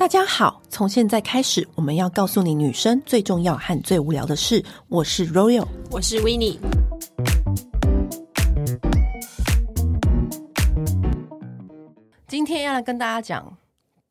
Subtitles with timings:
[0.00, 4.64] 大家好，从现在开始，我们要告诉你女生最重要和最无聊的事。
[4.88, 6.58] 我是 Royal，我是 Winnie。
[12.26, 13.58] 今天要来跟大家讲，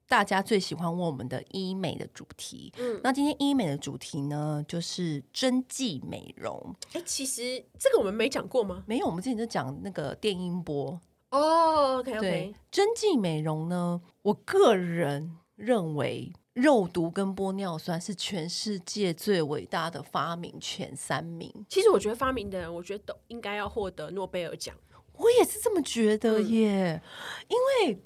[0.07, 2.71] 大家最喜欢问我们的医美的主题。
[2.77, 6.75] 嗯，那今天医美的主题呢，就是针剂美容。
[6.93, 8.83] 哎，其实这个我们没讲过吗？
[8.85, 11.01] 没有，我们之前就讲那个电音波。
[11.31, 12.19] 哦，OK，OK。
[12.19, 15.35] 对，针剂美容呢，我个人。
[15.59, 21.53] 认为肉毒跟玻尿酸是全世界最伟大的发明前三名。
[21.67, 24.73] 其实我觉得发明的人，我觉得都应该要获得诺贝尔奖。
[25.13, 27.57] 我也是这么觉得耶，嗯、因
[27.91, 28.01] 为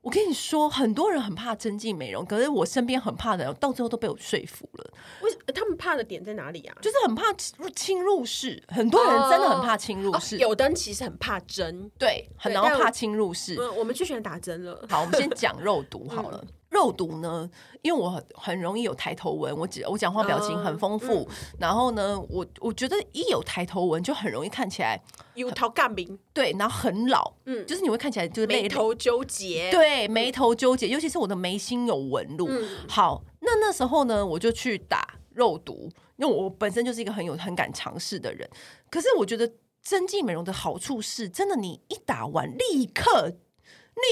[0.00, 4.92] 我跟你说，很多人很怕针剂美容，可是我身边很怕的人，到最后都被我说服了。
[5.22, 6.76] 为他们怕的点在哪里啊？
[6.80, 7.32] 就是很怕
[7.74, 10.36] 侵入式，很多人真的很怕侵入式。
[10.36, 13.56] 哦哦、有的人其实很怕针，对，很然后怕侵入式。
[13.58, 14.86] 嗯，我们就喜欢打针了。
[14.88, 16.38] 好，我们先 讲肉毒好了。
[16.40, 17.50] 嗯肉毒呢，
[17.82, 25.02] 因为我很很容易有抬头纹，我我讲话表情很丰富，嗯、然后呢，我我觉得一有抬头纹就很容易看起来
[25.34, 32.46] 有头干明，对，然后很老，嗯，就是你会看起来就是眉头纠结，对，眉头纠结，尤其是我的眉心有纹路。
[32.48, 38.48] 嗯、好，那那时候呢，我就去打肉毒，因为我本身就是一个很有很敢尝试的人。
[38.88, 39.50] 可是我觉得
[39.82, 43.32] 针剂美容的好处是，真的，你一打完立刻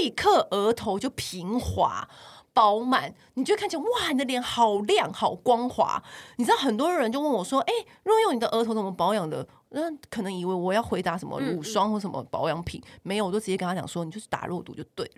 [0.00, 2.08] 立刻额头就平滑。
[2.56, 6.02] 饱满，你就看起来哇，你的脸好亮，好光滑。
[6.36, 15.12] 你知道很多人就问我说：“哎、欸，若用你的额头怎么保养的？”那可能以为我要回答什么乳霜或什么保养品，没有，我就直接跟他讲说：“你就是打肉毒就对了。”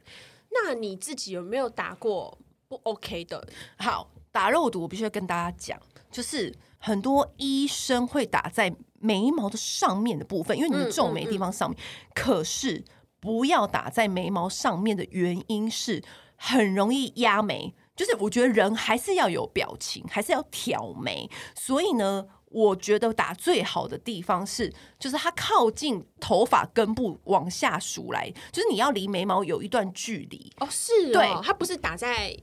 [0.51, 3.47] 那你自己有没有打过不 OK 的？
[3.77, 11.79] 好，打肉毒我必须要跟大家讲，就是很多医生会打在眉毛的上面的部分，因为你的皱眉地方上面。
[11.79, 12.85] 嗯嗯嗯可是
[13.21, 16.03] 不要打在眉毛上面的原因是。
[16.39, 21.29] 很容易压眉，就是我觉得人还是要有表情，还是要挑眉。
[21.55, 30.51] 所以呢，我觉得打最好的地方是，就是它靠近头发根部往下梳来，就是你要离眉毛有一段距离。
[30.61, 32.35] 哦，是哦，对，它不是打在。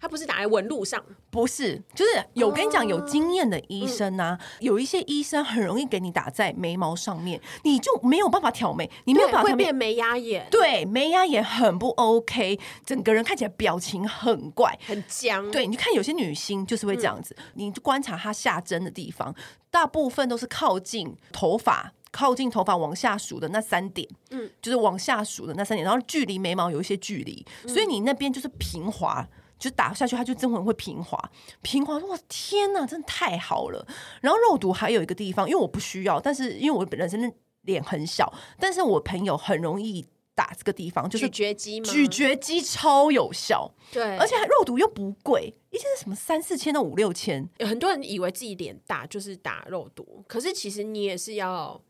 [0.00, 15.50] 它不是打在纹路上，不是，就是有跟你讲有经验的医生啊，有一些医生很容易给你打在眉毛上面，你就没有办法挑眉，你没有办法会变眉压眼，对，眉压眼很不 OK，整个人看起来表情很怪，很僵。
[15.50, 19.34] 对，你看有些女星就是会这样子，你就观察她下针的地方，
[19.70, 29.26] 大部分都是靠近头发，靠近头发往下数的那三点，嗯，就是往下数的那三点，然后距离眉毛有一些距离，所以你那边就是平滑。
[29.58, 31.18] 就打下去，它就真的会平滑，
[31.62, 31.98] 平滑。
[31.98, 33.86] 哇，天哪，真的太好了。
[34.20, 37.32] 然后肉毒还有一个地方，因为我不需要，但是因为我本身的
[37.62, 41.90] 脸很小，但是我朋友很容易打这个地方，就是咀嚼肌吗？
[41.90, 47.48] 咀嚼肌超有效，对，而且肉毒又不贵，一天是什么三四千到五六千。
[47.58, 51.80] 有很多人以为自己脸大就是打肉毒，可是其实你也是要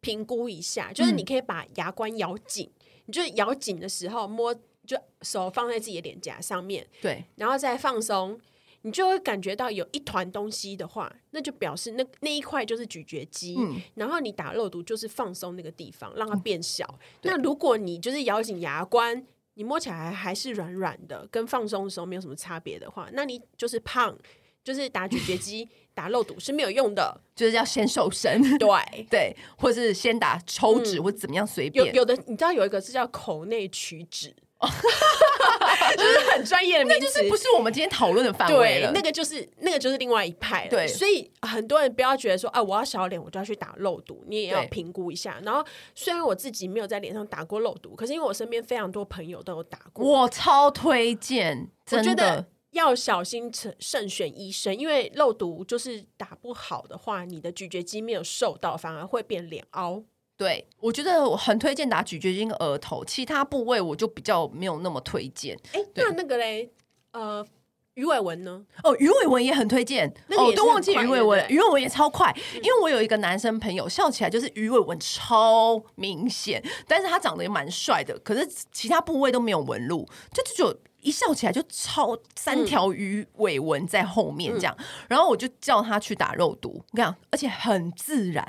[0.00, 4.54] 评估一下，就是你可以把牙关咬紧，嗯、你就咬紧的时候摸。
[4.88, 8.40] 就手放在自己的脸颊上面，对，然后再放松，
[8.80, 13.54] 你就会感觉到有一团东西的话，那就表示那那一块就是咀嚼肌。
[13.58, 16.86] 嗯，然后你打肉毒就是放松那个地方，让它变小。
[16.98, 19.22] 嗯、那如果你就是咬紧牙关，
[19.54, 24.16] 你摸起来还是软软的，跟放松的时候没有什么差别的话，那你就是胖，
[24.64, 28.40] 就是打咀嚼肌、 打肉毒是没有用的，就是要先瘦身。
[28.56, 28.68] 对
[29.10, 31.84] 对，或是先打抽脂、嗯、或怎么样随便。
[31.88, 34.34] 有有的你知道有一个是叫口内取脂。
[35.96, 40.66] 就是很专业的名词，那就是不是我们今天讨论的范围了，那个就是那个就是另外一派。
[40.68, 45.40] 对，所以很多人不要觉得说，啊，我要小脸，我就要去打肉毒，你也要评估一下。
[45.44, 45.64] 然后，
[45.94, 51.70] 虽然我自己没有在脸上打过肉毒，可是因为我身边非常多朋友都有打过，我超推荐。
[51.86, 60.02] 真的，我觉得要小心慎选医生，因为肉毒就是打不好的话，你的咀嚼肌没有受到，反而会变脸凹。
[60.38, 65.58] 对，我觉得我很推荐打咀嚼肌跟额头，其他部位我就比较没有那么推荐。
[65.72, 66.70] 哎，那那个嘞，
[67.10, 67.44] 呃，
[67.94, 68.64] 鱼尾纹呢？
[68.84, 70.08] 哦，鱼尾纹也很推荐。
[70.28, 72.32] 哦，都忘记鱼尾纹，鱼尾纹也超快。
[72.62, 80.80] 因为我有一个男生朋友，笑起来就是鱼尾纹超明显，但是他长得也蛮帅的，可是其他部位都没有纹路，就就就。
[81.00, 88.44] 一笑起来就超三条鱼尾纹在后面这样，嗯、然后我就叫他去打肉毒，你看，而且很自然，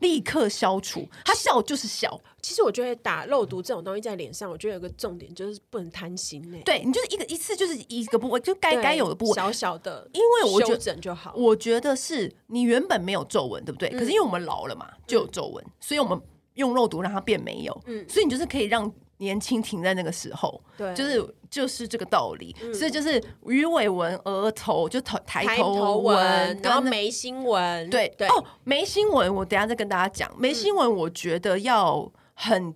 [0.00, 1.08] 立刻消除。
[1.24, 2.20] 他笑就是笑。
[2.42, 6.58] 其实我觉得打肉毒这种东西在脸上，我觉得有个重点就是不能贪心呢。
[6.64, 11.32] 对，你就是一个一次就是一个部位，就该该有的部位，小小的，因为我觉得就好。
[11.34, 13.88] 我觉得是你原本没有皱纹，对不对？
[13.88, 16.20] 嗯、可是因为我们老了嘛，就有皱纹，嗯、所以我们。
[16.54, 18.88] 用肉毒让它变没有，嗯，所以你就是可以让
[19.18, 22.54] 年轻停在那个时候，对，就是就是这个道理。
[22.60, 30.30] 嗯、所以就是鱼尾纹、额头就头抬头纹，然后眉心纹，对对哦，眉心纹我等下再跟大家讲。
[30.38, 32.74] 眉心纹我觉得要很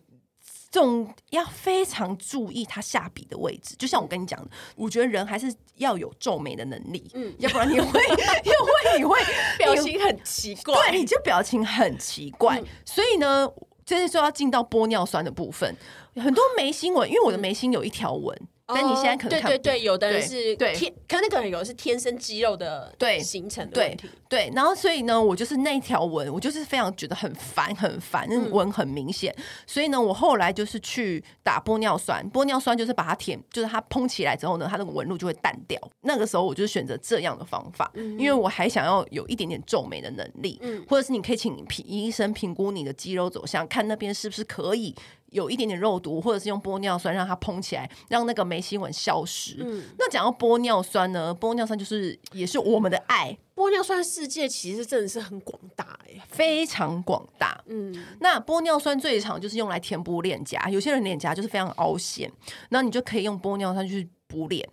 [0.71, 3.75] 重，要非常注意它下笔的位置。
[3.77, 8.01] 就像我跟你讲的，我觉得人还是要有皱眉的能力，嗯，要不然你会，
[8.45, 9.19] 因 为你会
[9.59, 12.61] 表情很奇怪，对，你就表情很奇怪。
[12.61, 13.51] 嗯、所以呢。
[13.89, 15.75] 就是说要进到玻尿酸的部分，
[16.17, 18.39] 很多眉心纹，因为我的眉心有一条纹。
[18.69, 29.35] 但你现在可能看对对对，有的人是天，可那个人有的是天生肌肉的对形成的问题，对，对，然后所以呢，我就是那一条纹，我就是非常觉得很烦很烦，那纹很明显，
[29.67, 35.81] 所以呢，我后来就是去打玻尿酸，玻尿酸就是把它填，就是它膨起来之后呢，它那个纹路就会淡掉。
[36.03, 44.95] 那个时候我就选择这样的方法，因为我还想要有一点点皱眉的能力，或者是你可以请评医生评估你的肌肉走向，看那边是不是可以。
[45.31, 49.57] 有一点点肉毒，或者是用玻尿酸让它膨起来，让那个眉心纹消失。
[49.61, 51.35] 嗯，那讲到玻尿酸呢？
[51.39, 53.37] 玻尿酸就是也是我们的爱。
[53.55, 57.61] 玻尿酸世界其实真的是很广大哎，非常广大。
[57.67, 62.31] 嗯，那玻尿酸最常就是用来填补脸颊，有些人脸颊就是非常凹陷，
[62.69, 64.69] 那你就可以用玻尿酸去补脸。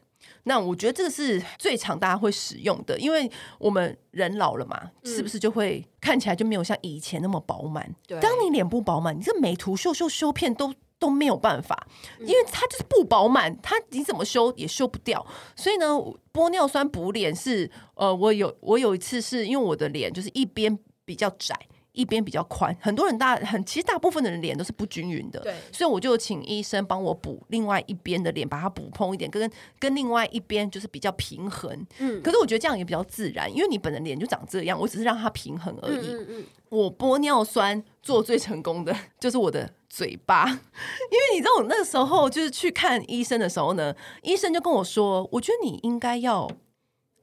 [0.47, 7.93] 那我觉得这个是最常大家会使用的，因为我们人老了嘛，嗯、是不是就会看起来就没有像以前那么饱满？
[8.07, 11.87] 对，当你脸不饱满，你这美图秀秀修片都都没有办法，
[12.19, 15.25] 因为它就是不饱满，它你怎么修也修不掉。
[15.55, 15.87] 所以呢，
[16.31, 21.59] 玻尿酸补脸是呃，我有我有一次是因为我的脸就是一边比较窄。
[21.95, 29.49] 一边比较宽，很多人大很其实大部分的人脸都是不均匀的，对，所以我就请医生帮我补另外一边的脸，把它补蓬一点，跟
[29.79, 31.71] 跟另外一边就是比较平衡。
[31.99, 36.07] 嗯，可是我觉得这样也比较自然，因为你本人脸就长这样，我只是让它平衡而已。
[36.07, 46.49] 嗯嗯嗯，我玻尿酸做最成功的 就是我的嘴巴， 因为你知道我那个时候就是去看医生的时候呢，医生就跟我说，我觉得你应该要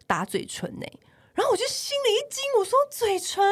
[0.06, 0.98] 打嘴唇呢、欸。
[1.34, 3.42] 然后我就心里一惊，我说嘴唇，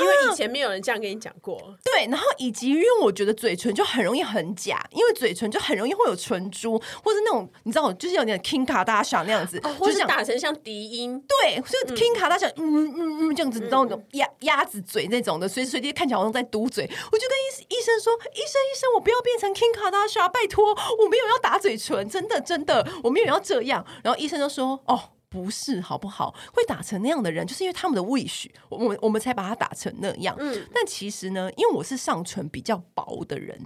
[0.00, 1.58] 因为以前没有人这样跟你讲过。
[1.82, 11.22] 对，然后以及因为我觉得嘴唇就很容易很假，因为嘴唇就很容易会有唇珠，或者那种你知道，就是有点 Kim Kardashian 那样子，哦、或是打成像笛音。
[11.26, 16.84] 对，就 Kim Kardashian 嗯嗯嗯这样子，那种鸭鸭子嘴那种的，随时随地看起来好像在嘟嘴。
[16.84, 26.34] 我就跟医医生说：“医生医生，我不要变成 Kim Kardashian，拜托，我没有要打嘴唇，真的真的，我没有要这样。”然后医生就说：“哦。”不是好不好？
[26.52, 30.34] 会打成那样的人，就是因为他们的 wish，我们我们才把它打成那样。
[30.38, 33.60] 嗯，但其实呢，因为我是上唇比较薄的人，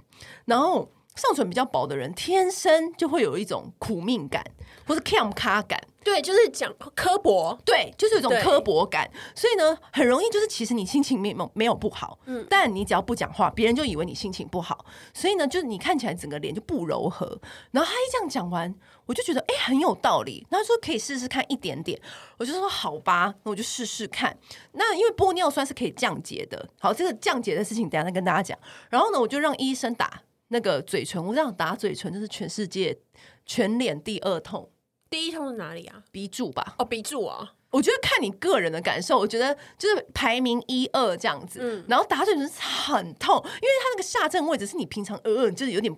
[0.45, 4.43] 然后上唇比较薄的人，天生就会有一种苦命感，
[4.87, 5.79] 或是 cam 卡感。
[6.03, 17.39] 对，就是讲刻薄，对，就是有一种刻薄感，所以呢，很容易就是其实你心情没有没有不好，嗯，但你只要不讲话，别人就以为你心情不好，所以呢，就是你看起来整个脸就不柔和。
[17.71, 18.75] 然后他一这样讲完，
[19.05, 21.97] 我就觉得哎、欸、很有道理，他说可以试试看一点点，
[22.37, 24.37] 我就说好吧，那我就试试看。
[24.73, 28.59] 那因为玻尿酸是可以降解的，好，这个降解的事情等下再跟大家讲。
[28.89, 30.21] 然后呢，我就让医生打
[30.53, 32.97] 那个嘴唇，我这样打嘴唇就是全世界
[33.45, 34.71] 全脸第二痛。
[35.09, 36.03] 第一痛是哪里啊？
[36.11, 36.75] 鼻柱吧。
[36.77, 37.55] 哦，鼻柱啊。
[37.71, 41.59] 我觉得看你个人的感受，我觉得就是排名一二这样子。
[41.61, 41.83] 嗯。
[41.87, 45.93] 然后打嘴唇是很痛，因为它那个下正位置是你平常呃呃就是有点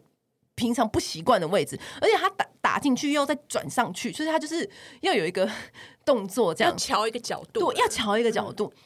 [0.56, 4.70] 平常不习惯的位置，而且它打打进去又要再转上去，所以它就是
[5.02, 5.50] 要有一个
[6.06, 6.72] 动作这样。
[6.72, 7.72] 要调一个角度。
[7.72, 8.74] 对，要调一个角度。
[8.76, 8.82] 嗯。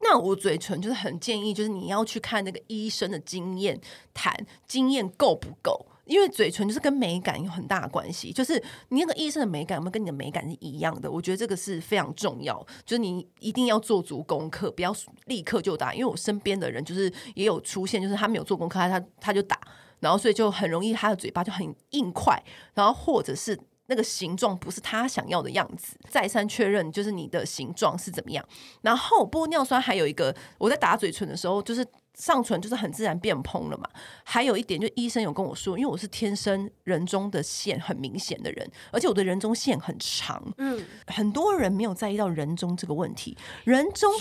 [0.00, 3.80] 那我嘴唇就是很建议，就是你要去看那个医生的经验
[4.14, 4.34] 谈，
[4.66, 5.86] 经验够不够？
[6.06, 11.08] 因为嘴唇就是跟美感有很大的关系，就是你那个医生的美感有没有跟你的美感是一样的？
[11.08, 14.92] 我觉得这个是非常重要，就是你一定要做足功课，不要
[15.26, 15.94] 立刻就打。
[15.94, 19.56] 因为我身边的人就是也有出现，就是他没有做功课，他他就打，
[20.00, 22.42] 然后所以就很容易他的嘴巴就很硬块，
[22.74, 23.56] 然后或者是
[23.90, 25.98] 那个形状不是他想要的样子。
[26.08, 28.42] 再三确认就是你的形状是怎么样。
[28.80, 31.86] 然后玻尿酸还有一个，我在打嘴唇的时候就是。
[32.18, 33.88] 上唇就是很自然变蓬了嘛。
[34.24, 40.42] 还有一点，就医生有跟我说，因为我是天生人中的线很明显的人，而且我的人中线很长。
[40.58, 43.36] 嗯，很多人没有在意到人中这个问题。
[43.64, 44.12] 人中，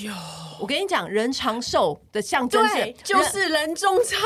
[0.60, 4.20] 我跟你讲，人长寿的象征是就是人中长。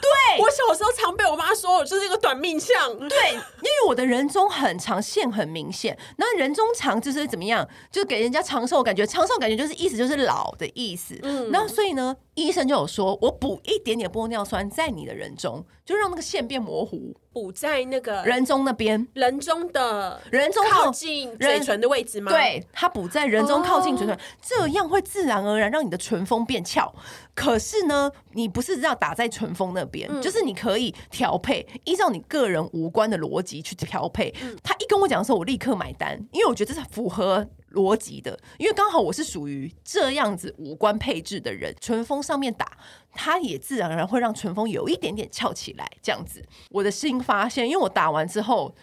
[0.00, 2.98] 对，我小时候常被我妈说我就是一个短命相。
[3.08, 5.96] 对，因为我的人中很长，线很明显。
[6.16, 7.68] 那人中长就是怎么样？
[7.90, 11.18] 就给人家长寿感觉，长寿感觉就是意思就是老的意思。
[11.22, 13.07] 嗯，那所以呢，医生就有说。
[13.20, 17.14] 我补一点点玻尿酸在你的人中，就让那个线变模糊。
[17.30, 22.32] 补在那个人中那边，人中的人中靠近嘴唇的位置吗？
[22.32, 26.92] 对，它补在人中靠近嘴唇，哦，这样会自然而然让你的唇峰变翘。
[27.36, 34.56] 可是呢，你不是要打在唇峰那边，嗯，就是你可以调配，依照你个人五官的逻辑去调配，嗯。
[34.64, 42.76] 他一跟我讲的时候，我立刻买单，因为我觉得这是符合逻辑的，因为刚好我是属于这样子五官配置的人，唇峰上面打，
[43.12, 46.44] 它也自然而然会让唇峰有一点点翘起来，这样子。
[46.70, 48.74] 我的新发现，因为我打完之后。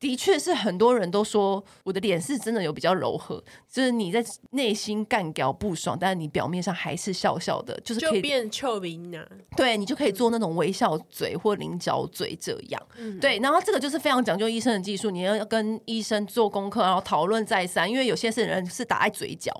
[0.00, 9.26] 的确是很多人都说我的脸是真的有比较柔和，就是你在内心干掉不爽，但是你表面上还是笑笑的，就是可以变臭名呢。
[9.56, 12.80] 对，你就可以做那种微笑嘴或菱角嘴这样。
[12.96, 19.52] 嗯，对，然后这个就是非常讲究医生的技术，你要跟医生做功课，然后讨论再三，因为有些是人是打在嘴角。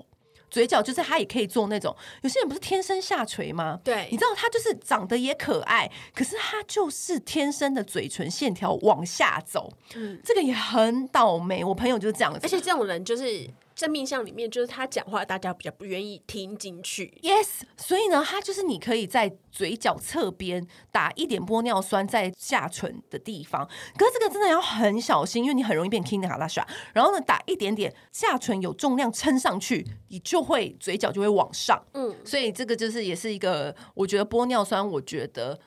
[0.49, 3.79] 嘴角就是他也可以做那种，有些人不是天生下垂吗？
[3.83, 11.63] 对，你知道他就是长得也可爱，可是他就是天生的嘴唇线条往下走，嗯，这个也很倒霉。
[11.63, 13.49] 我朋友就是这样子，而且这种人就是。
[13.79, 17.17] 生命相里面，就是他讲话，大家比较不愿意听进去。
[17.21, 23.65] Yes，所以呢，他就是你可以在嘴角侧边打一点玻尿酸在下唇的地方，
[23.97, 26.67] 可是这个真的要很小心，因为你很容易变 King 卡拉莎。
[26.91, 31.81] 然后呢，打一点点下唇有重量撑上去，你就会嘴角就会往上。
[31.93, 35.57] 嗯，所以这个就是也是一个，我觉得玻尿酸，我觉得。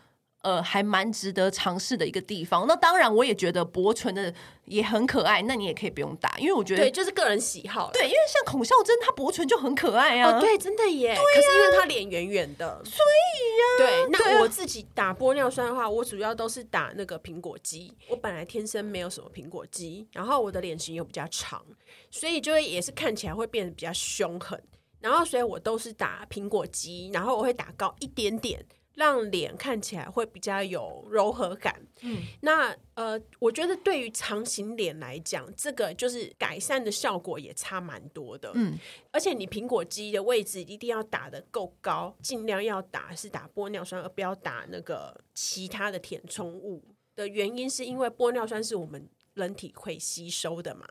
[0.42, 2.66] 呃，还蛮值得尝试的一个地方。
[2.66, 4.34] 那当然，我也觉得薄唇的
[4.64, 5.40] 也很可爱。
[5.42, 7.90] 那你也可以不用打，因为我觉得对，就是个人喜好。
[7.92, 10.36] 对，因为像孔孝真，她薄唇就很可爱啊。
[10.36, 11.14] 哦，对，真的耶。
[11.14, 14.08] 对啊，可是因为她脸圆圆的，所以呀。
[14.08, 17.96] 对，那我自己打玻尿酸的话，我主要都是打那个苹果肌。
[18.08, 21.64] 我本来天生没有什么苹果肌，然后我的脸型又比较长，
[22.10, 24.60] 所以就会也是看起来会变得比较凶狠。
[25.00, 28.64] 然后，所以我都是打苹果肌，然后我会打高一点点。
[29.02, 31.84] 让脸看起来会比较有柔和感。
[32.02, 38.52] 嗯，那呃，我觉得对于长型脸来讲，这个就是改善的效果也差蛮多的。
[38.54, 38.78] 嗯，
[39.10, 46.82] 而且你苹果肌的位置一定要打得够高，尽量要打是打玻尿酸，而不要打那个其他的填充物。
[47.16, 50.86] 的原因是因为玻尿酸是我们人体会吸收的嘛。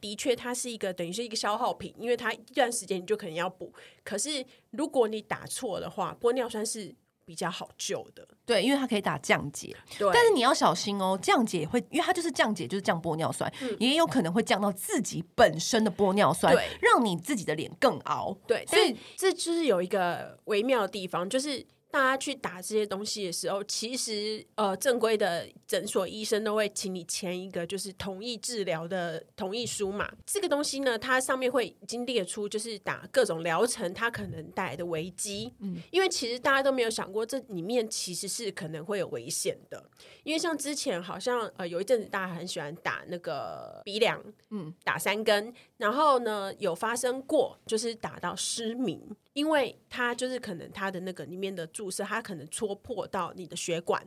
[0.00, 3.72] 的确，它是一个等于是一个消耗品，因为它一段时间你就可能要补。
[4.04, 6.94] 可是如果你打错的话，玻尿酸是。
[7.26, 21.66] 比较好救的，对，因为它可以打降解，对，但是你要小心哦，降解会，因为它就是降解，就是降玻尿酸，嗯，也有可能会降到自己本身的玻尿酸，让你自己的脸更凹，对，所以这就是有一个微妙的地方，就是。
[21.90, 30.10] 大家去打这些东西的时候，其实呃，正规的诊所医生都会请你签一个就是同意治疗的同意书嘛。
[30.26, 35.54] 这个东西呢，它上面会已经列出就是打各种疗程它可能带来的危机。
[35.60, 39.82] 嗯，因为其实大家都没有想过这里面其实是可能会有危险的。
[40.22, 49.16] 因为像之前好像呃有一阵子大家很喜欢打那个鼻梁，嗯，打三根，然后呢有发生过就是打到失明。
[49.36, 54.02] 因为它就是可能它的那个里面的注射，它可能戳破到你的血管，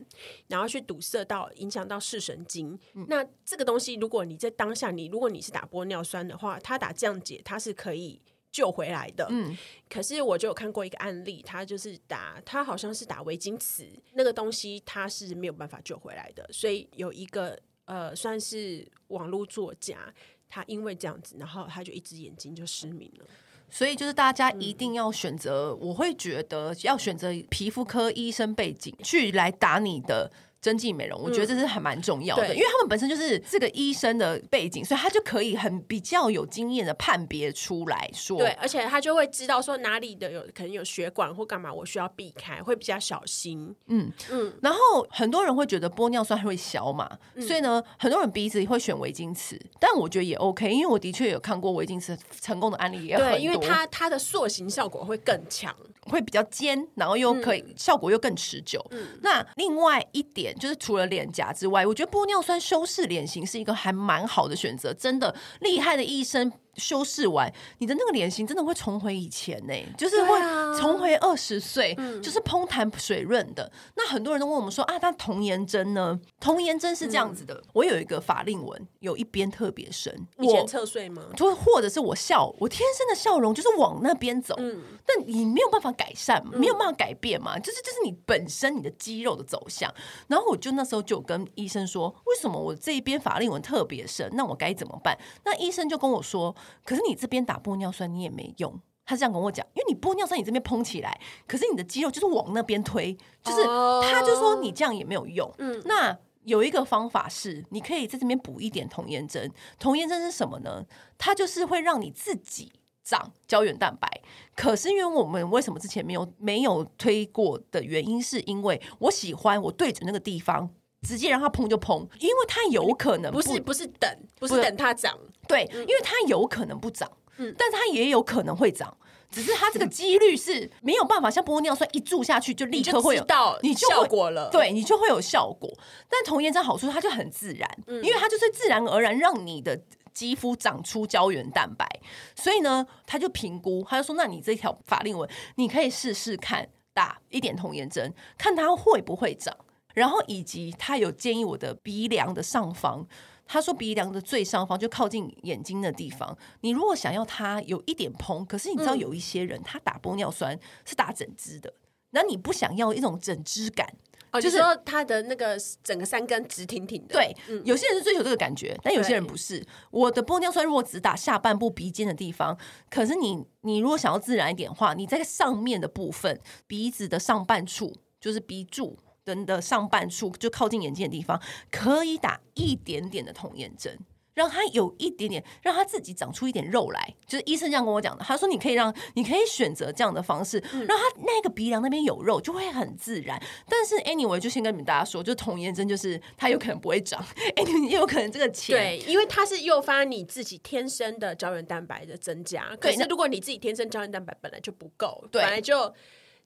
[0.48, 2.76] 然后去堵塞到影响到视神经。
[2.94, 3.06] 嗯。
[3.08, 8.20] 那这个东西，如果你在当下你如果你是打玻尿酸的话，它打降解它是可以
[8.50, 9.24] 救回来的。
[9.30, 9.56] 嗯。
[9.88, 16.44] 可是我就有看过一个案例，他就是打他好像是打维晶瓷那个东西，它是没有办法救回来的。
[16.52, 20.12] 所以有一个呃算是网络作家，
[20.48, 23.26] 他因为这样子，然后他就一只眼睛就失明了。
[23.70, 30.30] 所以就是大家一定要选择，我会觉得要选择皮肤科医生背景去来打你的。
[30.60, 43.74] 针剂美容，我觉得这是还蛮重要的，嗯，因为他们本身就是这个医生的背景，所以他就可以很比较有经验的判别出来说，对，而且他就会知道说哪里的有可能有血管或干嘛，我需要避开，会比较小心。
[43.86, 44.52] 嗯嗯。
[44.60, 44.78] 然后
[45.10, 58.84] 很多人会觉得玻尿酸会消嘛，嗯，所以呢，很多人鼻子会选维金瓷，但我觉得也 OK，因为我的确有看过维金瓷成功的案例也很多，对，因为它它的塑形效果会更强，会比较尖，然后又可以，嗯，效果又更持久。
[58.90, 59.18] 嗯。
[59.22, 60.49] 那另外一点。
[60.54, 66.52] 就是除了脸颊之外，我觉得玻尿酸修饰脸型是一个还蛮好的选择，真的厉害的医生。
[66.76, 70.38] 修饰完，你的那个脸型真的会重回以前呢、欸，就是会
[70.78, 73.92] 重回二十岁，就是蓬弹水润的、嗯。
[73.96, 76.18] 那很多人都问我们说啊，那童颜针呢？
[76.38, 81.22] 童颜针是这样子的，嗯、我有一个法令纹，有一边特别深，以前侧睡吗？
[81.36, 89.92] 就或者是我笑，我天生的笑容就是往那边走、嗯，但你没有办法改善，没有办法改变嘛，就是就是你本身你的肌肉的走向。
[90.28, 94.30] 然后我就那时候就跟医生说，为什么我这一边法令纹特别深？
[94.34, 95.18] 那我该怎么办？
[95.44, 96.54] 那医生就跟我说。
[96.84, 103.12] 可是你这边打玻尿酸你也没用，他是这样跟我讲，因为你玻尿酸你这边膨起来，可是你的肌肉就是往那边推，
[103.42, 103.64] 就是
[104.10, 105.52] 他就说你这样也没有用。
[105.58, 109.50] 嗯，那有一个方法是，你可以在这边补一点童颜针。
[109.78, 110.84] 童颜针是什么呢？
[111.18, 112.72] 它就是会让你自己
[113.04, 114.08] 长胶原蛋白。
[114.56, 120.70] 可是因为我们为什么之前没有没有推过的原因，是因为我喜欢我对准那个地方，
[121.06, 125.18] 直接让它膨就膨，因为它有可能不，不是不是等不是等它长，
[125.50, 128.96] 对，因为它有可能不长，嗯，但是它也有可能会长。
[129.30, 135.72] 只是它这个几率是没有办法像玻尿酸一注下去就立刻会有到你效果了，对你就会有效果。
[136.08, 139.80] 但童颜针好处它就很自然，因为它就是自然而然让你的
[140.12, 141.86] 肌肤长出胶原蛋白，
[142.34, 149.56] 所以呢，他就评估，他就说，那你这条法令纹你可以试试看打一点童颜针，看它会不会长，
[149.94, 153.06] 然后以及他有建议我的鼻梁的上方。
[153.52, 161.74] 他说鼻梁的最上方就靠近眼睛的地方，你如果想要它有一点蓬，可是你知道有一些人他打玻尿酸是打整支的，
[162.10, 163.92] 那你不想要一种整支感，
[164.30, 167.14] 哦，就是说他的那个整个三根直挺挺的。
[167.14, 169.66] 对，有些人是追求这个感觉，但有些人不是。
[169.90, 172.56] 我的玻尿酸如果只打下半部鼻尖的地方，
[172.88, 178.96] 可是你你如果想要自然一点的话，你在上面的部分鼻子的上半处就是鼻柱。
[179.30, 183.98] 人的上半处就靠近眼睛的地方，可以打一点点的童颜针，
[184.34, 187.14] 让它有一点点，让它自己长出一点肉来。
[187.26, 193.40] 就是医生这样跟我讲的，他说你可以让，你可以选择这样的方式，让他那个鼻梁那边有肉，就会很自然。
[193.68, 197.24] 但是 anyway，就先跟你们大家说，就童颜针就是它有可能不会长，
[197.56, 202.74] 哎，也有可能这个钱，对，因为它是诱发你自己天生的胶原蛋白的增加。
[202.80, 205.94] 可是如果你自己天生胶原蛋白本来就不够，对，本来就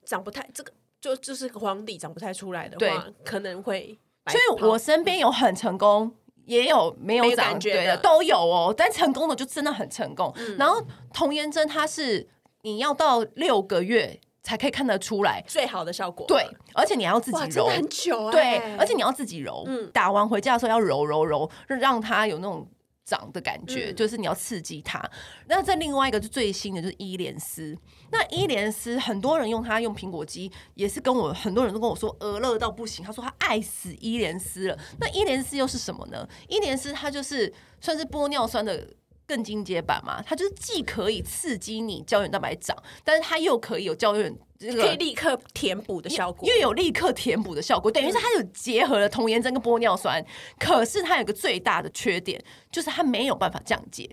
[0.04, 0.72] 长不太这个。
[1.04, 3.98] 就就是黄底长不太出来的话，可能会。
[4.28, 6.10] 所以我身边有很成功，
[6.46, 8.74] 也有没有长觉的都有哦。
[8.74, 10.32] 但成功的就真的很成功。
[10.36, 10.82] 嗯、然后
[11.12, 12.26] 童颜针它是
[12.62, 16.26] 你要到六个月才可以看得出来最好的效果。
[16.26, 16.42] 对，
[16.72, 18.32] 而且你还要自己揉很久、欸。
[18.32, 19.64] 对，而且你要自己揉。
[19.66, 22.66] 嗯，打完回家的时候要揉揉揉，让它有那种。
[23.04, 25.02] 长的感觉、嗯、就是你要刺激它。
[25.46, 27.76] 那在另外一个就最新的就是伊莲丝。
[28.10, 33.04] 那伊莲丝很多人用它用苹果肌，也是跟我很多人都跟我说，鹅乐到不行。
[33.04, 34.78] 他说他爱死伊莲丝了。
[34.98, 36.28] 那伊莲丝又是什么呢？
[36.48, 38.88] 伊莲丝它就是算是玻尿酸的。
[39.26, 50.24] 更进阶版嘛，它就是既可以刺激你胶原蛋白长，但是它又可以有胶原这个可以立刻填补的效果，又有立刻填补的效果，等于是它有结合了童颜针跟玻尿酸，
[50.58, 54.08] 可是它有个最大的缺点，就是它没有办法降阶。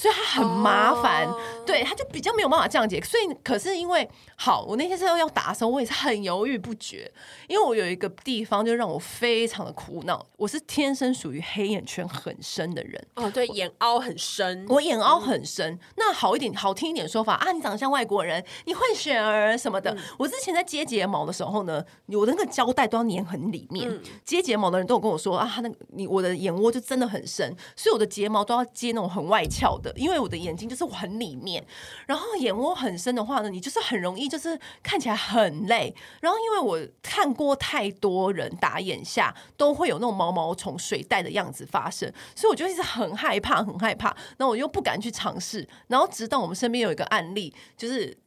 [0.00, 1.36] 所以它很麻烦，oh.
[1.66, 2.98] 对，它就比较没有办法降解。
[3.02, 7.12] 所以，可是因为好，我那天是要要打的时候，我也是很犹豫不决，
[7.48, 10.24] 因为我有一个地方就让我非常的苦恼。
[10.38, 15.74] 我是天生属于黑眼圈很深的人哦，oh, 对，眼凹很深，我眼凹很深。
[15.74, 19.90] 嗯、那好一点，好听一点说法啊，你长得像外国人，你混血儿什么的。
[19.90, 23.86] 嗯、我之前在接睫毛的时候呢，我的那个胶带都要粘很里面。
[23.86, 29.89] 嗯、接睫毛的人都有跟我说啊，他那个你我的眼窝就真的很深，所以我的睫毛都要接那种很外翘的。
[29.96, 31.64] 因为我的眼睛就是很里面，
[32.06, 35.94] 然后眼窝很深的话呢，你就是很容易就是看起来很累。
[36.20, 44.08] 然后因为我看过太多人打眼下都会有那种毛毛虫水袋的样子发生，所以我就一直很害怕，很害怕。
[44.36, 45.68] 然后我又不敢去尝试。
[45.88, 48.18] 然后直到我们身边有一个案例，就是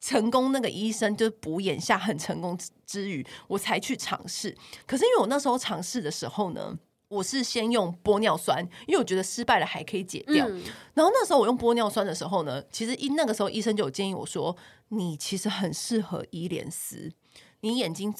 [0.00, 4.56] 成功那个医生就补眼下很成功之余，我才去尝试。
[4.86, 6.78] 可是因为我那时候尝试的时候呢。
[7.08, 10.44] 我是先用玻尿酸，因为我觉得失败了还可以解掉。
[10.48, 10.60] 嗯、
[10.94, 14.56] 然后那时候我用玻尿酸的时候呢，其实医那个时候医生就有建议我说，
[14.88, 17.12] 你其实很适合伊莲丝，
[17.60, 18.12] 你眼睛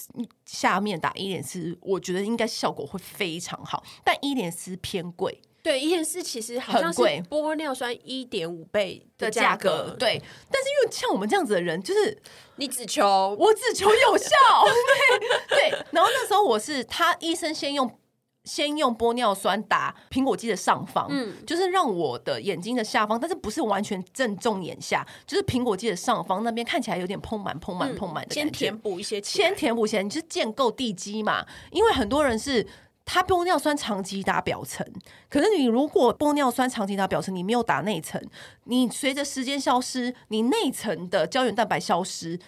[0.44, 3.83] 下面打伊莲丝，我觉得应该效果会非常好。
[4.05, 9.96] 但伊莲丝偏贵，对，伊莲丝其实好像是玻尿酸一点五倍的价格，格。
[9.99, 12.16] 对，但是因为像我们这样子的人，就是
[12.55, 14.29] 你只求我只求有效，
[15.49, 15.70] 对对。
[15.90, 17.99] 然后那时候我是他医生先用。
[18.46, 28.35] 先用玻尿酸打苹果肌的上方，嗯，就是让我的眼睛的下方，但是不是完全正中眼下，就是苹果肌的上方那边看起来有点膨满、膨满、膨满的。
[28.35, 31.44] 先填补一些，先填补先，就是建构地基嘛。
[31.70, 32.66] 因为很多人是
[33.04, 34.87] 他玻尿酸长期打表层，
[35.28, 38.22] 可是你如果玻尿酸长期打表层，你没有打内层，
[38.64, 42.38] 你随着时间消失，你内层的胶原蛋白消失，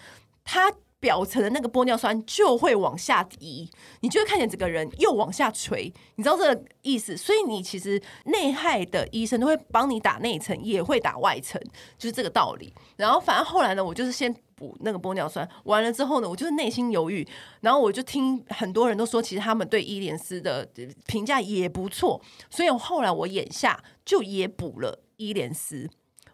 [0.43, 0.73] 它。
[0.99, 3.69] 表层的那个玻尿酸就会往下移，
[4.01, 7.15] 你就会看见整个人又往下垂，你知道这个意思？
[7.15, 11.61] 所以你其实内害的医生都会帮你打内层，也会打外层，
[11.97, 12.73] 就是这个道理。
[12.97, 17.25] 然后反正后来呢，我就是先补那个玻尿酸，完了之后呢，我就是内心犹豫，
[17.61, 20.67] 然后我就听很多人都说，其实他们对伊莲丝的
[21.07, 25.89] 评价也不错，所以后来我眼下就也补了伊莲丝。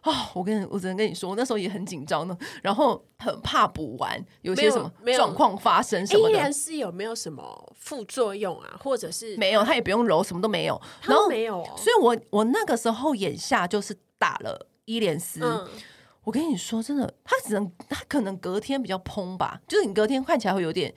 [0.06, 6.30] 哦，我跟我只能跟你说，我那时候也很紧张呢，然后很怕补完有些什么状况发生什么的。
[6.30, 8.78] 依然是有没有什么副作用啊？
[8.80, 10.80] 或者是没有，他也不用揉，什么都没有。
[11.02, 15.40] 然后没有、哦，所以我我那个时候眼下就是打了伊莲丝。
[15.42, 15.68] 嗯、
[16.22, 20.94] 我跟你说，真的，他只能他可能隔天比较嘭吧，就是你隔天看起来会有点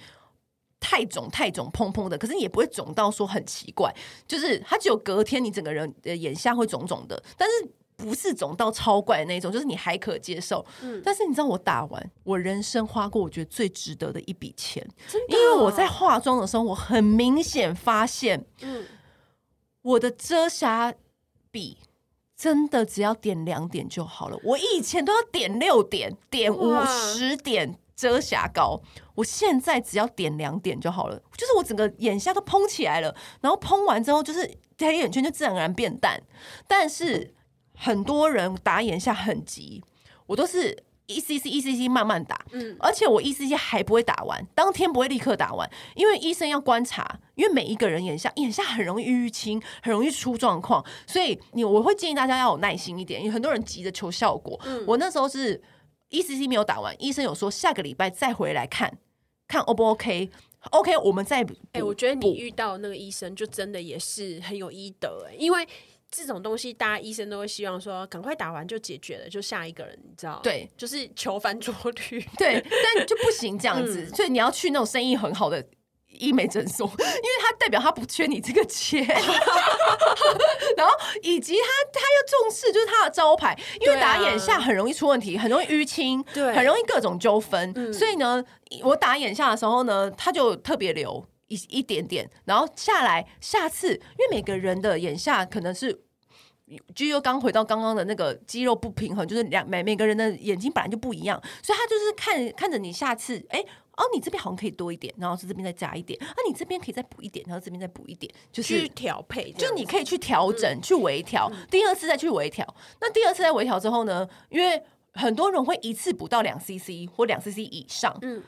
[0.79, 3.91] 太肿太肿嘭嘭的，可是你也不会肿到说很奇怪，
[4.27, 7.71] 就是他只有隔天你整个人的眼下会肿肿的，但是。
[7.99, 10.65] 不是肿到超怪的那种，就是你还可接受。
[10.81, 14.87] 嗯，但是你知道我打完，我人生花过我觉得最值得的一笔钱？
[15.27, 18.85] 因为我在化妆的时候，我很明显发现，嗯，
[19.81, 20.93] 我的遮瑕
[21.51, 21.79] 笔
[22.37, 24.39] 真的只要点两点就好了。
[24.43, 28.81] 我以前都要点六点、点五十点遮瑕膏，
[29.15, 31.21] 我现在只要点两点就好了。
[31.35, 36.23] 就是我整个眼下都嘭起来了，然后嘭完之后，就是黑眼圈就自然而然变淡，
[36.65, 37.33] 但是。
[37.81, 39.81] 很多人打眼下很急，
[40.27, 54.59] 我都是一 cc 一 cc 慢慢打，嗯，而且我一 cc 还不会打完，当天不会立刻打完，因为医生要观察，因为每一个人眼下眼下很容易淤青，很容易出状况，所以你我会建议大家要有耐心一点，因为很多人急着求效果。
[54.65, 55.59] 嗯，我那时候是
[56.09, 58.99] 一 cc 没有打完，医生有说下个礼拜再回来看
[59.47, 65.67] 看 O 不 OK，OK，OK，我们再哎，我觉得你遇到那个医生就真的也是很有医德哎，因为。
[66.11, 70.39] 这种东西，大家医生都会希望说，赶快打完就解决了，就下一个人，你知道？
[70.41, 72.19] 对，就是求翻桌率。
[72.37, 72.63] 对，
[72.95, 75.63] 但就不行这样子，嗯、所以你要去那种生意很好的
[76.07, 79.05] 医美诊所，因为他代表他不缺你这个钱，
[80.75, 88.43] 然后以及他他要重视就是他的招牌，因为打眼下很容易出问题，很容易淤青，对，很容易各种纠纷，嗯、所以呢，
[88.81, 91.23] 我打眼下的时候呢，他就特别留。
[91.49, 95.91] 一一点点，然后下来，下次，因为每个人的眼下可能是，
[96.95, 103.59] 就又刚回到刚刚的那个肌肉不平衡，就是两每每个人的眼睛本来就不一样，所以他就是看看着你下次，哎，
[103.97, 112.65] 哦，你这边好像可以多一点，然后是这边再加一点，啊，你这边可以再补一点，然后这边再补一点，就是去调配，就你可以去调整，嗯、去微调，第二次再去微调。
[113.01, 114.81] 那第二次再微调之后呢，因为
[115.13, 118.43] 很多人会一次补到两 CC 或两 CC 以上，嗯。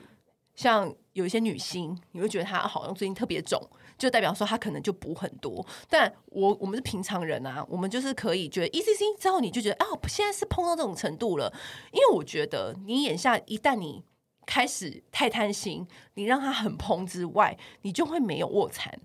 [0.54, 3.62] 像有一些女星，你会觉得她好像最近特别肿，
[3.98, 5.66] 就代表说她可能就补很多。
[5.90, 11.54] 但我我们是平常人啊，我们就是可以觉得 ECC 之后你就觉得啊，现在是碰到这种程度了。
[11.92, 14.04] 因为我觉得你眼下一旦你
[14.46, 19.00] 开始太贪心，你让它很膨之外，你就会没有卧蚕。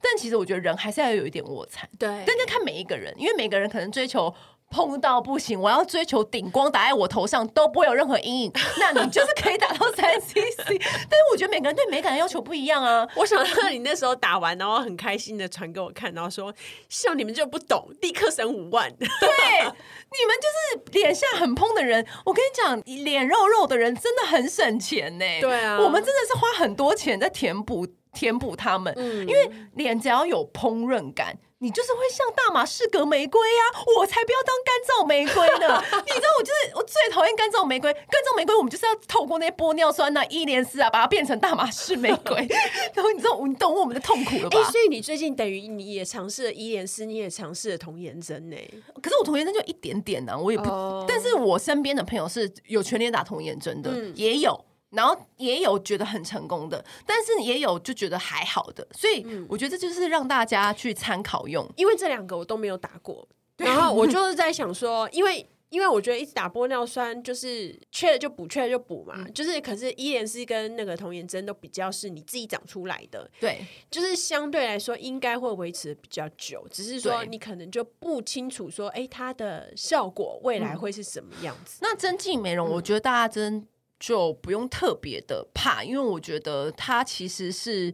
[0.00, 2.22] 但其实我觉得人还是要有一点卧蚕，对。
[2.26, 4.32] 但就看每一个人，因为每个人可能追求。
[4.68, 10.64] 碰到不行，我要追求顶光打在我头上都不会有任何阴影， 那你就是可以打到三 CC。
[10.66, 13.06] 但是我觉得每个人对美感的要求不一样啊。
[13.14, 16.52] 我想到你那时候打完，然后很开心的传给我看，然后说
[16.88, 18.90] 像你们就不懂，立刻省五万。
[18.98, 25.24] 对，你们就是脸下很膨的人，我跟你讲，脸肉肉的人真的很省钱呢。
[25.40, 31.38] 对啊，我们真的是花很多钱在填补填补他们，嗯、因为脸只要有烹饪感。
[31.66, 35.82] 你就是会像大马士革玫瑰呀、啊，我才不要当干燥玫瑰呢！
[36.06, 42.36] 你知道我就是我最讨厌干燥玫瑰，干燥玫瑰我们就是要透过那些玻尿酸呐、啊、伊莲丝啊，把它变成大马士玫瑰。
[42.94, 44.62] 然后你知道你懂我们的痛苦了吧？
[44.70, 48.56] 所以你最近等于你也尝试了伊莲丝，你也尝试了童颜针呢。
[49.02, 50.70] 可是我童颜针就一点点呢、啊，我也不。
[50.70, 51.04] Oh.
[51.08, 54.64] 但是我身边的朋友是有全脸打童颜针的，嗯、也有。
[54.90, 81.78] 然后也有觉得很成功的，但是也有就觉得还好的，所以我觉得这就是让大家去参考用，因为这两个我都没有打过，然后我就是在想说，因为因为我觉得一直打玻尿酸就是缺了就补，缺了就补嘛，嗯、就是可是伊莲丝跟那个童颜针都比较是你自己长出来的，对，就是相对来说应该会维持的比较久，只是说你可能就不清楚说，哎，它的效果未来会是什么样子。
[81.78, 83.66] 嗯、那针剂美容，我觉得大家真。
[83.98, 87.92] 就不用特别的怕，因为我觉得它其实是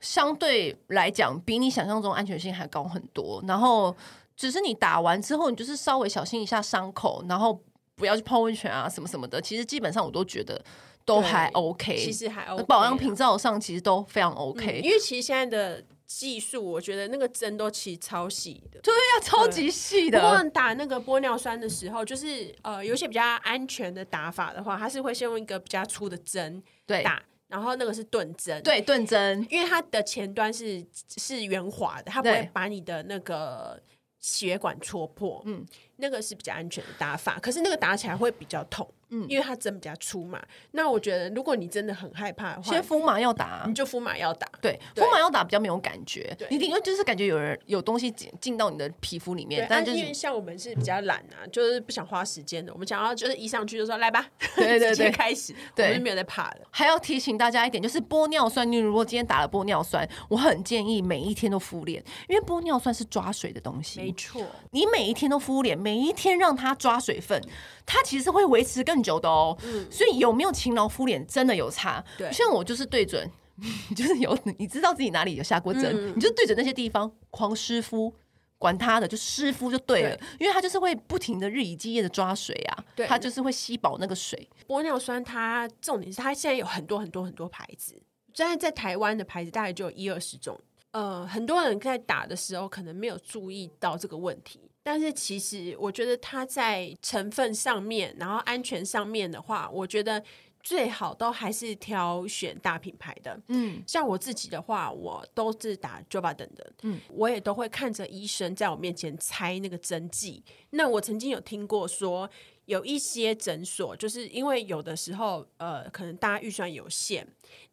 [0.00, 3.42] 相对来讲比你想象中安全性还高很多。
[3.46, 3.94] 然后
[4.36, 7.60] 只是你打完之后，你就是稍微小心一下伤口，然后
[7.94, 9.40] 不要去泡温泉啊什么什么的。
[9.40, 10.62] 其实基本上我都觉得
[11.04, 15.84] 都还 OK，其实还 OK，保养品照上其实都非常 OK，嗯，因为其实现在的。
[16.06, 20.20] 技术，我觉得那个针都其实超细的，对呀，超级细的。
[20.20, 27.02] 不过打那个玻尿酸的时候，就是呃，有些比较安全的打法的话，它是会先用一个比较粗的针对。
[27.02, 30.84] 打，然后那个是钝针，对钝针，因为它的前端是
[31.16, 33.80] 是圆滑的，它不会把你的那个
[34.20, 35.64] 血管戳破，嗯，
[35.96, 37.38] 那个是比较安全的打法。
[37.38, 38.88] 可是那个打起来会比较痛。
[39.22, 40.42] 嗯，因为它针比较粗嘛。
[40.72, 44.48] 那我觉得，如果你真的很害怕的话，先敷麻药打，你就敷麻药打。
[44.60, 46.34] 对，敷麻药打比较没有感觉。
[46.38, 49.66] 对，你顶多就是感觉有人有东西进进到你的皮肤里面。
[49.70, 52.72] 但就是因为像我们是比较懒啊，就是不想花时间的。
[52.72, 56.60] 我们想要就是一上去就说来吧，对对对， 开始，对，我们没有在怕的。
[56.70, 64.00] 还要提醒大家一点，就是玻尿酸，你如果今天打了玻尿酸，我很建议每一天都敷脸，因为玻尿酸是抓水的东西。
[64.00, 67.40] 没错，你每一天都敷脸，每一天让它抓水分，
[67.86, 69.56] 它其实会维持更久的哦。
[69.64, 72.04] 嗯，所以有没有勤劳敷脸真的有差。
[72.18, 73.30] 对，像我就是对准，
[73.94, 78.12] 就是有你知道自己哪里有下过针，嗯、你就对准那些地方狂湿敷，
[78.58, 84.48] 管它的就湿敷就对了，对，因为它就是会不停的日以继夜的抓水啊，对，它就是会吸饱那个水。
[84.66, 87.94] 玻尿酸它重点是它现在有很多很多很多牌子，
[88.32, 90.58] 现在在台湾的牌子大概就有一二十种。
[90.92, 100.22] 呃，很多人在打的时候可能没有注意到这个问题，但是其实我觉得它在成分上面，然后安全上面的话，我觉得
[100.62, 103.40] 最好都还是挑选大品牌的。
[103.48, 106.72] 嗯，像我自己的话，我都是打 Jovadent 的。
[106.82, 110.44] 嗯，我也都会看着医生在我面前猜那个针剂。
[110.70, 112.30] 那我曾经有听过说。
[112.66, 117.22] 有一些诊所，就是因为有的时候，呃，可能大家预算有限，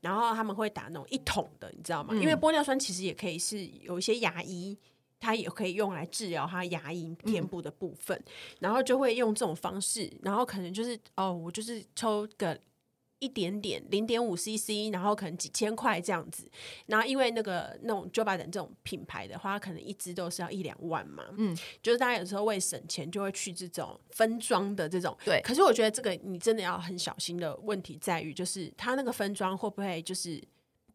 [0.01, 2.09] 然后他们会打那种一桶的，你知道吗？
[2.11, 4.77] 嗯、因为玻尿酸其实也可以是有一些牙医，
[5.21, 12.59] 他也可以用来治疗它牙龈填补的部分，嗯、然后就会用这种方式，然后可能就是哦，我就是抽个。
[13.23, 16.49] 一点点零点五 CC，然后可能几千块这样子，
[16.87, 25.39] 然后因为那个那种 Jovadent 这种品牌的话，可能一支都是要一两万嘛，嗯，就是大家有时候为省钱就会去这种分装的这种，对。
[25.43, 30.43] 可是我觉得这个你真的要很小心的问题在于，就是它那个分装会不会就是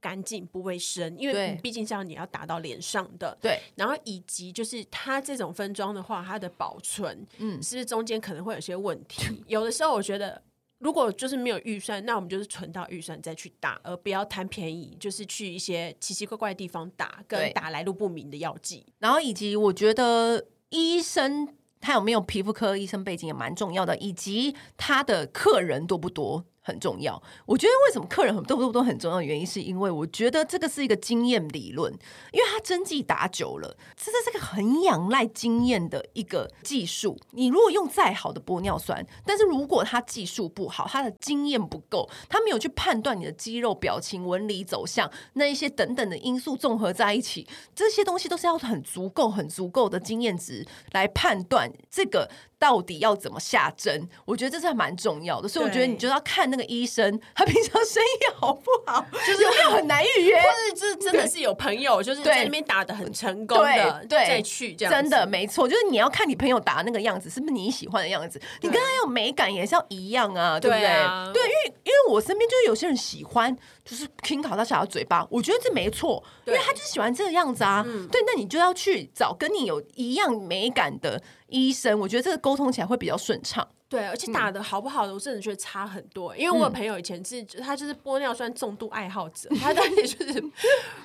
[0.06, 1.18] 干净不卫生？
[1.18, 3.58] 因为毕竟像你要打到脸上的，对。
[3.74, 9.42] 然后以及就是它这种分装的话，它的保存，嗯，是不是中间可能会有些问题？
[9.48, 10.40] 有的时候我觉得。
[10.78, 18.84] 如果就是没有预算，那我们就是存到预算再去打，而不要贪便宜，就是去一些奇奇怪怪的地方打，跟打来路不明的药剂。
[18.98, 21.48] 然后以及我觉得医生
[21.80, 26.44] 他有没有皮肤科医生背景也蛮重要的，以及他的客人多不多。
[26.66, 31.92] 很重要，我觉得为什么客人很多不多很重要的原因，是因为我觉得这个是一个经验理论，
[32.32, 37.16] 因为他针剂打久了，这是这个很仰赖经验的一个技术。
[37.30, 52.28] 你如果用再好的玻尿酸，但是如果他技术不好，他的经验不够，他没有去判断你的肌肉表情、纹理走向那一些等等的因素综合在一起，这些东西都是要很足够、很足够的经验值来判断这个。
[52.58, 54.08] 到底要怎么下针？
[54.24, 70.88] 我觉得这是还蛮重要的，所以我觉得你就要看那个医生，他平常生意好不好，就是有没有很难预约，或是这真的是有朋友就是在那边打的很成功的，对，再去这样，真的没错，就是你要看你朋友打的那个样子是不是你喜欢的样子，你跟他有美感也是要一样啊，对不对？
[71.34, 81.22] 对，因为因为我身边就是有些人喜欢就是轻烤他小的嘴巴，我觉得这没错，因为他就是喜欢这个样子啊，对，那你就要去找跟你有一样美感的。
[81.48, 83.66] 医生，我觉得这个沟通起来会比较顺畅。
[83.88, 86.36] 对，而且打的好不好的，我真的觉得差很多。
[86.36, 90.44] 因为我有朋友以前是，他就是玻尿酸重度爱好者， 他当年就是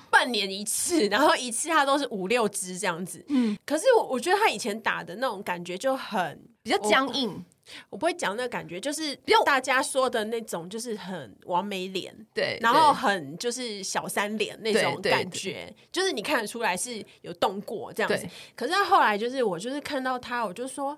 [0.10, 3.24] 半年一次，然后一次他都是五六支这样子。
[3.28, 7.46] 嗯，可是我我觉得他以前打的那种感觉就很比较僵硬。
[7.90, 18.28] 我不会讲那个感觉，就是大家说的那种，就是很完美脸，对，然后很就是小三脸那种感觉，就是你看得出来是有动过这样子。
[18.56, 20.98] 可是他后来就是我就是看到他，我就说，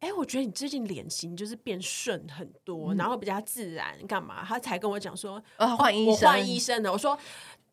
[0.00, 4.44] 哎，我觉得你最近脸型就是变顺很多，然后比较自然，干嘛？
[4.44, 6.92] 他才跟我讲说，换医生，换医生的。
[6.92, 7.18] 我说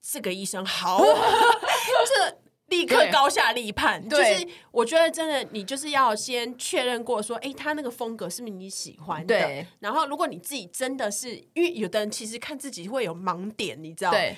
[0.02, 2.38] 这个医生好， 这。
[2.72, 9.38] 立刻高下立判，就是我觉得真的，你就是要先确认过，说，哎、欸，他那个风格是不是你喜欢的？
[9.38, 9.68] 对。
[9.80, 14.12] 然后，如果你自己真的是，因为有的人其实看自己会有盲点，你知道？
[14.12, 14.36] 对。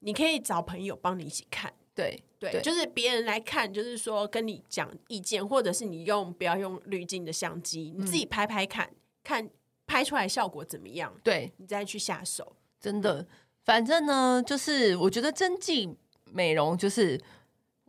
[0.00, 1.72] 你可以找朋友帮你一起看。
[1.94, 9.50] 对对，就是别人来看，就是说跟你讲意见，或者是你用不要用滤镜的相机，你自己拍拍看，嗯、看
[9.86, 11.14] 拍出来效果怎么样？
[11.22, 12.56] 对，你再去下手。
[12.80, 13.26] 真的，
[13.64, 15.96] 反正呢，就是我觉得真迹
[16.32, 17.20] 美容就是。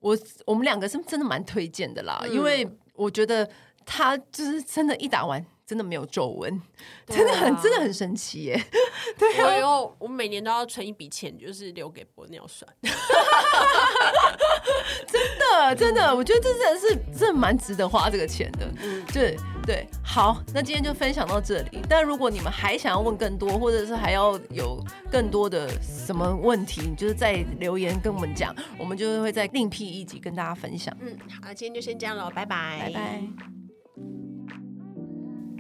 [0.02, 3.50] 我我们两个是真的蛮推荐的啦，嗯、因为我觉得
[3.86, 6.62] 他就是真的，一打完真的没有皱纹，啊、
[7.06, 8.60] 真的很真的很神奇耶。
[9.20, 12.68] 对啊，然后我每年都要存一笔钱，就是留给玻尿酸。
[15.06, 18.68] 真的真的，我觉得这真的是真的蛮值得花这个钱的。
[18.82, 19.38] 嗯，对。
[19.68, 21.80] 对，好，那今天就分享到这里。
[21.88, 30.96] 但如果你们还想要问更多，或者是还要有更多的什么问题，你就是在留言跟我们讲，我们就会再另辟一集跟大家分享。
[31.00, 33.59] 嗯，好，今天就先这样喽，拜拜，拜拜。